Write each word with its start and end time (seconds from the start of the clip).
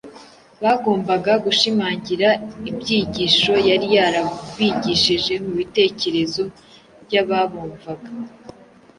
Bagombaga 0.63 1.31
gushimangira 1.45 2.29
ibyigisho 2.69 3.53
yari 3.69 3.87
yarabigishije 3.97 5.33
mu 5.45 5.51
bitekerezo 5.59 6.43
by’ababumvaga. 7.03 8.09